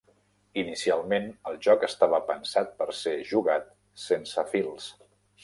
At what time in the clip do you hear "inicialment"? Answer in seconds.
0.59-1.27